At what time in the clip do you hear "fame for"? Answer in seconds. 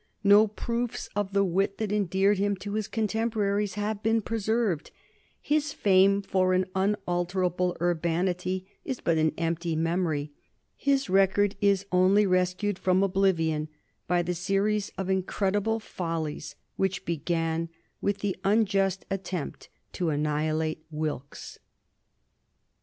5.73-6.53